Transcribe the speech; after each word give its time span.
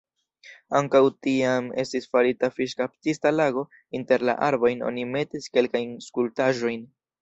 Ankaŭ 0.79 1.01
tiam 1.27 1.67
estis 1.83 2.09
farita 2.17 2.51
fiŝkaptista 2.57 3.35
lago, 3.37 3.67
inter 4.03 4.29
la 4.31 4.39
arbojn 4.51 4.85
oni 4.93 5.09
metis 5.15 5.51
kelkajn 5.57 5.99
skulptaĵojn. 6.13 6.87